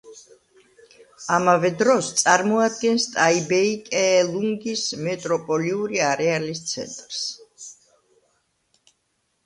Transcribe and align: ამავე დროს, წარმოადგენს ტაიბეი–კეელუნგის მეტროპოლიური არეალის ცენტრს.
ამავე 1.35 1.69
დროს, 1.81 2.07
წარმოადგენს 2.21 3.05
ტაიბეი–კეელუნგის 3.17 4.87
მეტროპოლიური 5.05 6.03
არეალის 6.11 6.67
ცენტრს. 6.75 7.25